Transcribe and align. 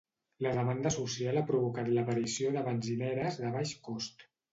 La 0.43 0.51
demanda 0.59 0.91
social 0.93 1.37
ha 1.41 1.43
provocat 1.51 1.91
l'aparició 1.97 2.49
de 2.55 2.63
benzineres 2.69 3.37
de 3.43 3.53
baix 3.59 3.75
cost. 3.89 4.27